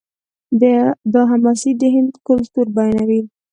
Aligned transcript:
دا 1.13 1.21
حماسې 1.31 1.71
د 1.81 1.83
هند 1.93 2.11
کلتور 2.27 2.65
بیانوي. 2.77 3.21